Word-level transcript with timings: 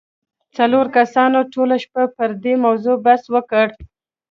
څلورو 0.55 0.93
کسانو 0.97 1.39
ټوله 1.53 1.75
شپه 1.83 2.03
پر 2.17 2.29
دې 2.43 2.53
موضوع 2.65 2.95
بحث 3.05 3.23
وکړ. 3.35 3.65